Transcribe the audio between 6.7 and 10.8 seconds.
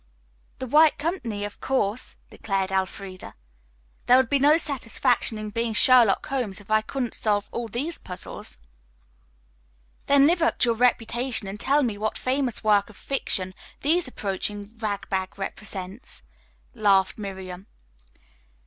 I couldn't solve all these puzzles." "Then live up to your